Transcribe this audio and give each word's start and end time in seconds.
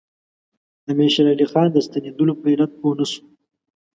امیر 0.89 1.09
شېر 1.13 1.27
علي 1.33 1.45
خان 1.51 1.67
د 1.71 1.77
ستنېدلو 1.87 2.33
په 2.41 2.45
علت 2.53 2.71
پوه 2.79 2.93
نه 2.99 3.05
شو. 3.11 3.23